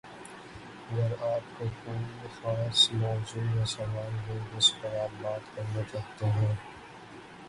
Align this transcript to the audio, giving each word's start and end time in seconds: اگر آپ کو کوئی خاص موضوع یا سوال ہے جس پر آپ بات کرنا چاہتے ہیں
اگر 0.91 1.11
آپ 1.23 1.59
کو 1.59 1.65
کوئی 1.83 2.29
خاص 2.41 2.89
موضوع 2.93 3.43
یا 3.55 3.65
سوال 3.65 4.17
ہے 4.27 4.39
جس 4.55 4.71
پر 4.81 4.97
آپ 4.99 5.21
بات 5.21 5.55
کرنا 5.55 5.81
چاہتے 5.91 6.25
ہیں 6.29 6.53